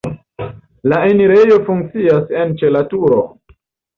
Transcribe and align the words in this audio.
La 0.91 1.01
enirejo 1.09 1.59
funkcias 1.67 2.33
en 2.45 2.57
ĉe 2.63 2.75
la 2.77 2.83
turo. 2.95 3.21